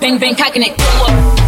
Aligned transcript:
Bang 0.00 0.18
bang 0.18 0.34
cocking 0.34 0.62
it. 0.62 1.41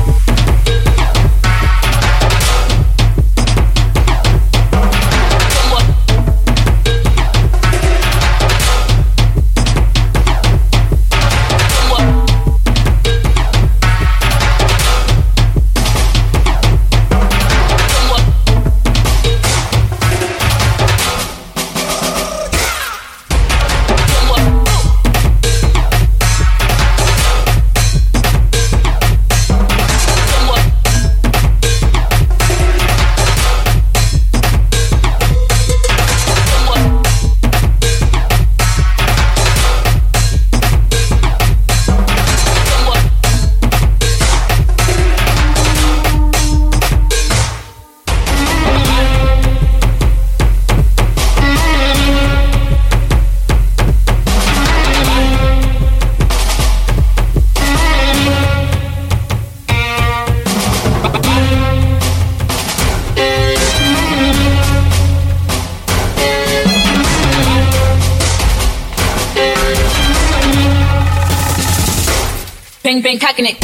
Cocking 73.35 73.47
it. 73.47 73.64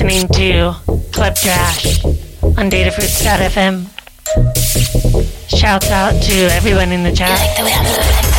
listening 0.00 0.28
to 0.28 0.72
Club 1.12 1.34
Trash 1.34 2.02
on 2.56 2.70
Datafruits.fm. 2.70 3.84
Shouts 5.48 5.90
out 5.90 6.12
to 6.22 6.34
everyone 6.56 6.90
in 6.90 7.02
the 7.02 7.12
chat. 7.12 7.38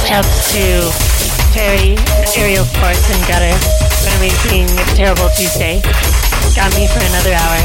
Shouts 0.07 0.53
to 0.53 0.89
Terry, 1.53 1.97
Aerial 2.35 2.65
Sports, 2.65 3.05
and 3.13 3.21
Gutter 3.27 3.55
for 4.01 4.09
an 4.09 4.17
amazing 4.17 4.67
Terrible 4.95 5.29
Tuesday. 5.37 5.81
Got 6.55 6.73
me 6.73 6.87
for 6.87 6.99
another 6.99 7.33
hour. 7.33 7.61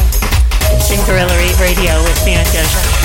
Been 0.90 1.00
Gorilla 1.06 1.34
Rave 1.38 1.58
Radio 1.58 2.02
with 2.02 2.26
me 2.26 2.34
and 2.34 2.46
Doja. 2.48 2.95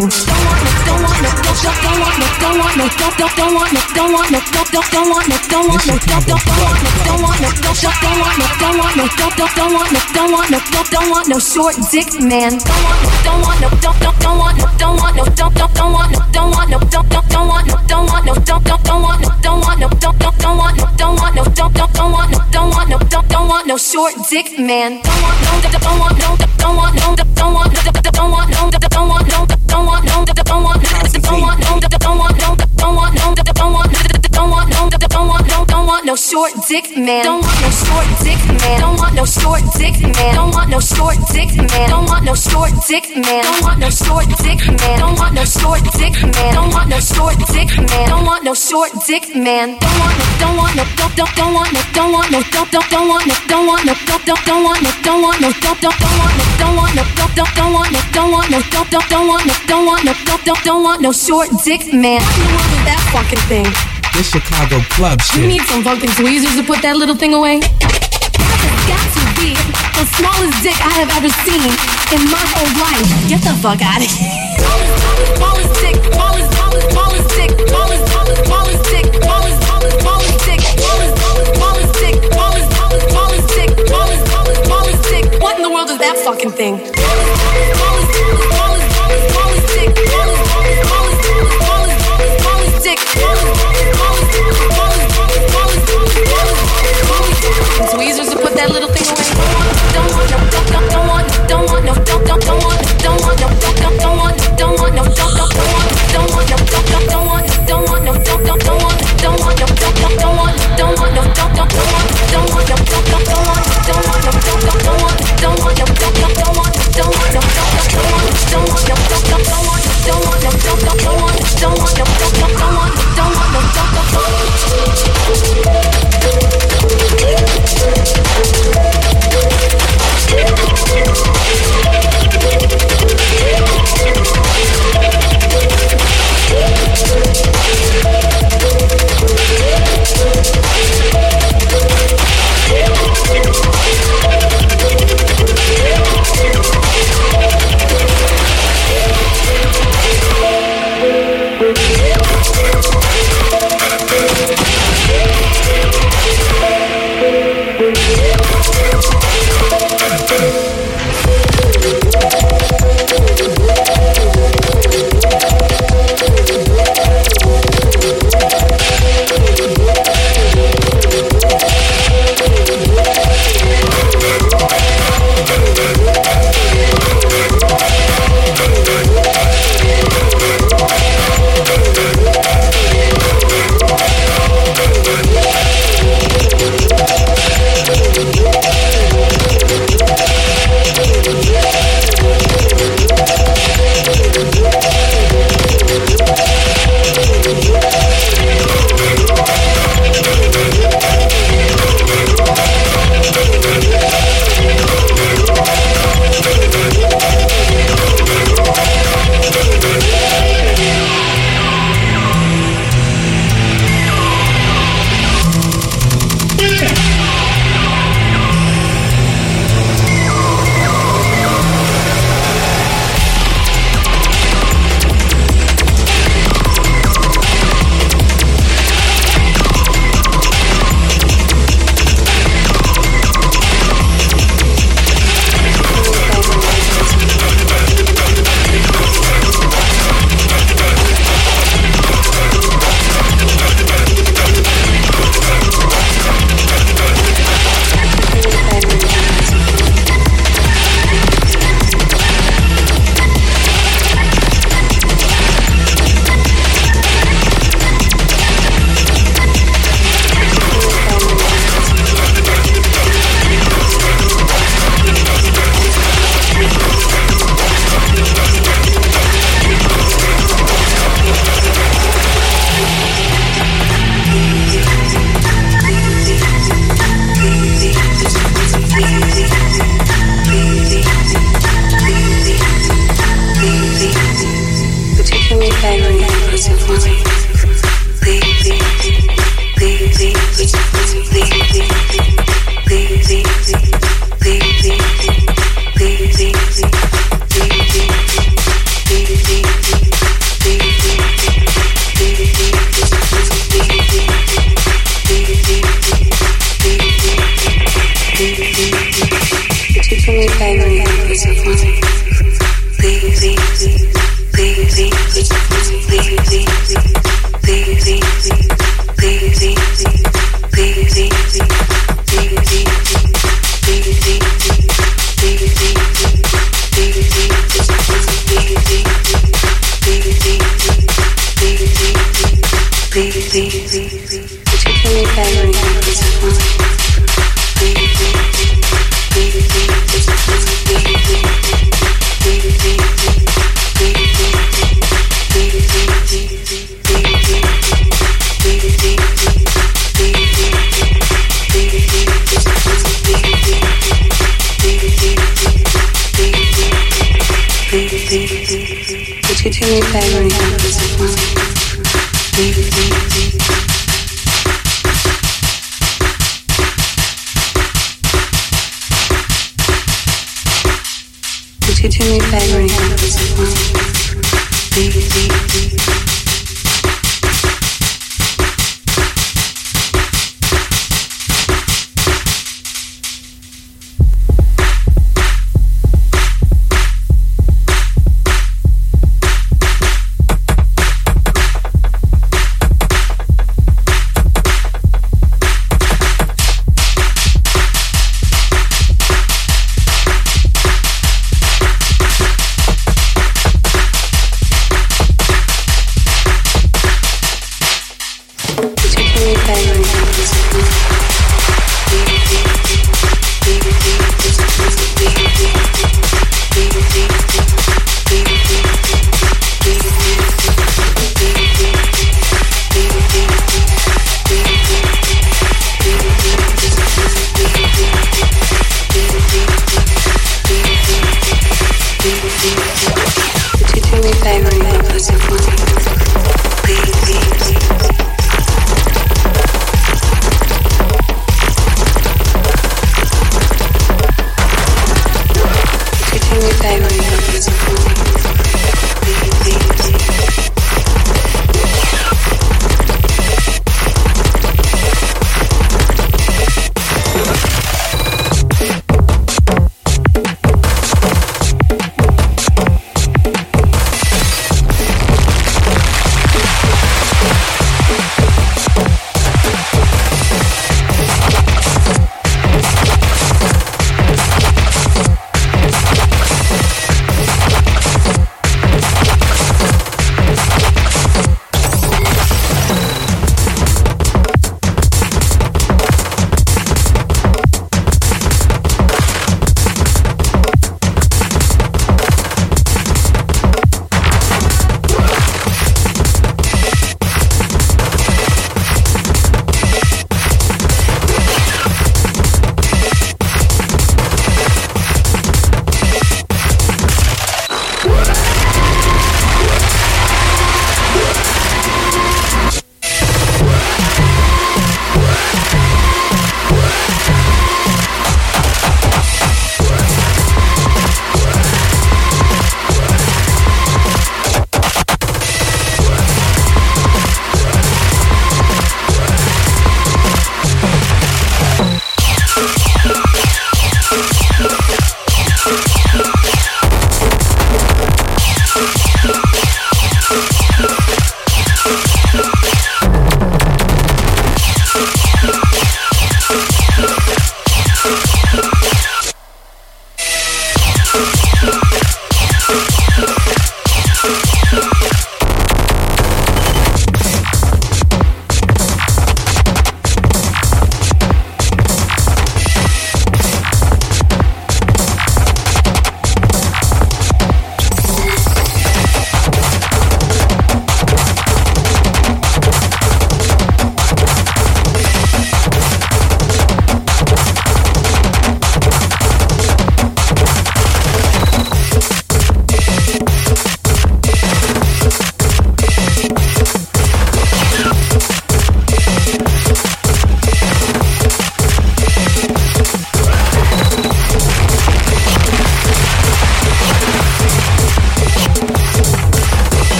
things. 0.00 0.23
Want 6.74 6.82
no, 6.82 7.04
don't 7.04 7.22
want 7.22 7.40
no, 7.40 7.50
don't 7.70 8.00
don't 8.02 8.18
want 8.18 8.38
no, 8.38 8.46
don't 8.58 8.78
want 8.78 8.96
no, 8.96 9.04
don't 9.16 9.36
don't 9.36 9.54
don't 9.54 9.74
want 9.74 9.92
no, 9.92 10.00
don't 10.14 10.32
want 10.32 10.50
no, 10.50 10.58
don't 10.72 10.90
don't 10.90 11.10
want 11.10 11.28
no 11.28 11.38
short 11.38 11.74
dick 11.90 12.08
man. 12.20 12.58
Don't 12.58 12.82
want 12.82 13.02
no, 13.02 13.10
don't 13.22 13.42
want 13.42 13.60
no, 13.60 13.68
don't 13.80 13.98
don't 14.00 14.18
don't 14.18 14.38
want 14.38 14.58
no, 14.58 14.66
don't 14.78 14.96
want 14.98 15.16
no, 15.16 15.24
don't 15.24 15.54
don't 15.54 15.74
don't 15.74 15.92
want 15.92 16.10
no, 16.12 16.18
don't 16.32 16.50
want 16.50 16.70
no, 16.70 16.78
don't 16.78 17.08
don't 17.08 17.28
don't 17.28 17.48
want 17.48 17.66
no, 17.68 17.78
don't 17.86 18.10
want 18.10 18.24
no, 18.26 18.34
don't 18.34 18.64
don't 18.64 18.84
don't 18.84 19.02
want 19.02 19.20
no, 19.22 19.28
don't 19.42 19.60
want 19.60 19.80
no, 19.80 19.88
don't 19.94 20.18
don't 20.18 20.38
don't 20.38 20.58
want 20.58 20.76
no, 20.78 20.86
don't 20.96 21.16
want 21.16 21.34
no, 21.36 21.44
don't 21.44 21.74
don't 21.74 21.92
don't 21.94 22.12
want 22.12 22.30
no, 22.32 22.38
don't 22.50 22.70
want 22.70 22.88
no, 22.90 22.98
don't 22.98 23.28
don't 23.28 23.48
want 23.48 23.66
no 23.66 23.76
short 23.76 24.14
dick 24.30 24.58
man. 24.58 25.00
Don't 25.02 25.22
want 25.22 25.38
no, 25.44 25.78
don't 25.78 25.98
want 26.00 26.18
no, 26.18 26.36
don't 26.58 26.76
want 26.76 26.94
no, 26.96 27.14
don't 27.14 27.54
want 27.54 27.72
no, 27.74 27.82
don't 27.84 28.30
want 28.32 28.50
no, 28.54 28.70
don't 28.70 28.90
want 28.90 28.90
no, 28.90 28.90
don't 28.90 29.08
want 29.08 29.26
no, 29.28 29.46
don't 29.46 29.86
want 29.86 30.04
no, 30.04 30.24
don't 30.24 30.62
want 30.62 31.60
no, 31.60 31.98
don't 31.98 32.18
want 32.18 32.38
no, 32.40 32.53
no, 36.14 36.20
don't 36.20 36.20
want 36.20 36.20
short 36.20 36.68
dick 36.68 36.96
man. 36.96 37.24
Don't 37.24 37.42
want 37.42 37.60
no 37.60 37.70
short 37.70 38.06
dick 38.22 38.38
man. 38.62 38.80
Don't 38.80 38.96
want 38.98 39.14
no 39.14 39.24
short 39.24 39.62
dick 39.76 40.00
man. 40.00 40.34
Don't 40.34 40.54
want 40.54 40.70
no 40.70 40.80
short 40.80 41.18
dick 41.32 41.50
man. 41.56 41.88
Don't 41.90 42.06
want 42.06 42.24
no 42.24 42.34
short 42.34 42.70
dick 42.86 43.16
man. 43.16 43.42
Don't 43.42 43.60
want 43.62 43.80
no 43.80 43.90
short 43.90 44.26
dick 44.38 44.60
man. 44.78 44.98
Don't 44.98 45.18
want 45.18 45.34
no 45.34 45.44
short 45.44 45.82
dick 45.98 46.14
man. 46.22 46.54
Don't 46.54 46.70
want 46.70 46.88
no 46.88 47.00
short 47.00 47.38
dick 47.50 47.70
man. 47.76 48.08
Don't 48.08 48.24
want 48.24 48.44
no 48.44 48.54
short 48.54 48.92
dick 49.06 49.34
man. 49.34 49.78
Don't 49.78 49.98
want 49.98 50.14
no 50.18 50.24
don't 50.38 50.56
want 50.56 50.76
no 50.76 50.84
don't 50.94 51.16
don't 51.16 51.34
don't 51.34 51.54
want 51.54 51.72
no 51.72 51.80
don't 51.92 52.12
want 52.12 52.30
no 52.30 52.40
don't 52.52 52.70
don't 52.70 52.90
don't 52.90 53.08
want 53.08 53.26
no 53.26 53.34
don't 53.48 53.66
want 53.66 53.84
no 53.84 53.94
don't 54.06 54.24
don't 54.24 54.44
don't 54.44 54.64
want 54.64 54.82
no 54.82 54.90
don't 55.02 55.22
want 55.22 55.40
no 55.40 55.50
don't 55.60 55.80
don't 55.80 55.98
don't 55.98 56.18
want 56.18 56.34
no 56.38 56.44
don't 56.58 56.76
want 56.78 56.94
no 56.94 57.02
don't 57.14 57.34
don't 57.34 57.54
don't 57.54 57.72
want 57.74 57.90
no 57.90 58.00
don't 58.12 58.30
want 58.30 58.50
no 58.50 58.60
don't 58.70 58.90
don't 58.90 59.08
don't 59.10 59.26
want 59.28 59.46
no 59.46 59.54
don't 59.66 59.86
want 59.86 60.04
no 60.04 60.12
don't 60.24 60.44
don't 60.44 60.62
don't 60.64 60.82
want 60.82 61.00
no 61.02 61.12
short 61.12 61.48
dick 61.64 61.92
man. 61.92 62.20
What 62.22 62.38
in 62.38 62.46
the 62.46 62.54
world 62.54 62.70
is 62.70 62.84
that 62.86 63.00
fucking 63.10 63.44
thing? 63.50 63.93
This 64.14 64.30
Chicago 64.30 64.78
club 64.94 65.20
shit. 65.20 65.42
You 65.42 65.48
need 65.48 65.62
some 65.62 65.82
fucking 65.82 66.10
tweezers 66.14 66.54
to 66.54 66.62
put 66.62 66.80
that 66.82 66.94
little 66.96 67.16
thing 67.18 67.34
away. 67.34 67.58
That 67.58 68.62
has 68.62 68.82
got 68.86 69.02
to 69.10 69.22
be 69.34 69.58
the 69.58 70.06
smallest 70.14 70.54
dick 70.62 70.78
I 70.78 71.02
have 71.02 71.10
ever 71.18 71.26
seen 71.42 71.66
in 72.14 72.22
my 72.30 72.44
whole 72.54 72.70
life. 72.78 73.10
Get 73.26 73.42
the 73.42 73.58
fuck 73.58 73.82
out 73.82 73.98
of 73.98 74.06
here. 74.06 74.54
Smallest 75.34 75.74
dick, 75.82 75.98
smallest, 76.14 76.46
smallest, 76.54 76.94
smallest 76.94 77.26
dick, 77.34 77.50
smallest, 77.66 78.06
smallest, 78.06 78.46
smallest 78.46 78.82
dick, 78.86 79.06
smallest, 79.18 79.58
smallest, 79.66 79.98
smallest 79.98 80.38
dick, 80.46 80.62
smallest, 80.62 81.14
smallest, 81.18 81.50
smallest 81.58 81.90
dick, 81.98 82.14
smallest, 82.30 82.70
smallest, 82.70 83.10
smallest 83.10 83.46
dick, 83.50 83.70
smallest, 83.82 84.22
smallest, 84.30 84.62
smallest 84.62 85.02
dick. 85.10 85.24
What 85.42 85.58
in 85.58 85.66
the 85.66 85.74
world 85.74 85.90
is 85.90 85.98
that 85.98 86.14
fucking 86.22 86.54
thing? 86.54 86.78
Smallest, 86.78 86.94
smallest, 86.94 87.82
smallest, 87.82 87.93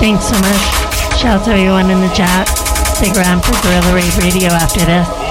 Thanks 0.00 0.24
so 0.24 0.34
much. 0.40 1.20
Shout 1.20 1.40
out 1.40 1.44
to 1.44 1.50
everyone 1.50 1.90
in 1.90 2.00
the 2.00 2.08
chat. 2.14 2.48
Stick 2.96 3.14
around 3.16 3.44
for 3.44 3.52
Gorilla 3.62 3.94
Raid 3.94 4.16
Radio 4.24 4.48
after 4.48 4.80
this. 4.80 5.29